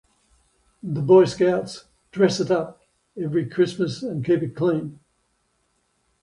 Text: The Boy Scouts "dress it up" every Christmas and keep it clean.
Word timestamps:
The 0.81 1.03
Boy 1.03 1.25
Scouts 1.25 1.85
"dress 2.11 2.39
it 2.39 2.49
up" 2.49 2.81
every 3.15 3.47
Christmas 3.47 4.01
and 4.01 4.25
keep 4.25 4.41
it 4.41 4.55
clean. 4.55 4.99